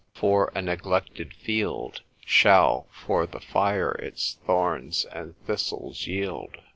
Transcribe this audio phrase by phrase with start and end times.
[0.15, 6.57] ———for, a neglected field Shall for the fire its thorns and thistles yield.